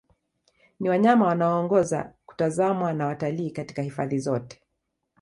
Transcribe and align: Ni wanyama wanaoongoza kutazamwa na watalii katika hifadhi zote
Ni 0.79 0.89
wanyama 0.89 1.25
wanaoongoza 1.25 2.13
kutazamwa 2.25 2.93
na 2.93 3.05
watalii 3.07 3.51
katika 3.51 3.81
hifadhi 3.81 4.19
zote 4.19 4.61